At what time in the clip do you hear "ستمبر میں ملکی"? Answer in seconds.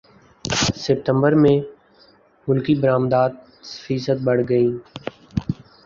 0.83-2.75